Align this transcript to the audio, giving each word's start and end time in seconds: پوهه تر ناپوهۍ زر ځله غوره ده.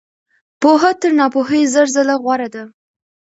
پوهه 0.61 0.91
تر 1.01 1.11
ناپوهۍ 1.19 1.63
زر 1.73 1.87
ځله 1.95 2.15
غوره 2.23 2.47
ده. 2.53 2.63